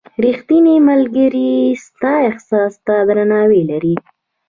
•ریښتینی 0.23 0.75
ملګری 0.89 1.51
ستا 1.85 2.13
احساس 2.29 2.73
ته 2.85 2.95
درناوی 3.07 3.61
لري. 3.71 3.95